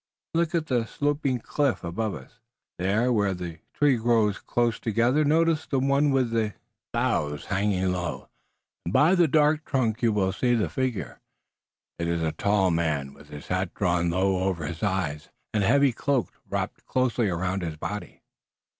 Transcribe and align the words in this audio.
"Look 0.33 0.55
at 0.55 0.65
the 0.65 0.87
sloping 0.87 1.37
cliff 1.41 1.83
above 1.83 2.15
us, 2.15 2.39
there 2.79 3.13
where 3.13 3.35
the 3.35 3.59
trees 3.71 3.99
grow 4.01 4.33
close 4.33 4.79
together. 4.79 5.23
Notice 5.23 5.67
the 5.67 5.77
one 5.77 6.09
with 6.09 6.31
the 6.31 6.55
boughs 6.91 7.45
hanging 7.45 7.91
low, 7.91 8.27
and 8.83 8.93
by 8.93 9.13
the 9.13 9.27
dark 9.27 9.63
trunk 9.63 10.01
you 10.01 10.11
will 10.11 10.33
see 10.33 10.55
the 10.55 10.69
figure. 10.69 11.19
It 11.99 12.07
is 12.07 12.23
a 12.23 12.31
tall 12.31 12.71
man 12.71 13.13
with 13.13 13.29
his 13.29 13.45
hat 13.49 13.75
drawn 13.75 14.09
low 14.09 14.39
over 14.39 14.65
his 14.65 14.81
eyes, 14.81 15.29
and 15.53 15.63
a 15.63 15.67
heavy 15.67 15.93
cloak 15.93 16.33
wrapped 16.49 16.87
closely 16.87 17.29
around 17.29 17.61
his 17.61 17.75
body." 17.77 18.23